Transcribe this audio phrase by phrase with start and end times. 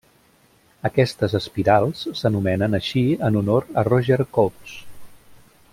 [0.89, 4.77] Aquestes espirals s'anomenen així en honor a Roger Cotes.